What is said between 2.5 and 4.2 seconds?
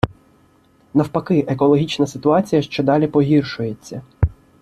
щодалі погіршується.